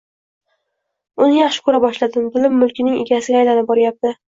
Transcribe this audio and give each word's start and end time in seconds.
Uni 1.25 1.37
yaxshi 1.41 1.61
ko`ra 1.69 1.83
boshladim, 1.85 2.27
dilim 2.39 2.59
mulkining 2.65 2.99
egasiga 3.05 3.41
aylanib 3.45 3.71
borayapti 3.71 4.19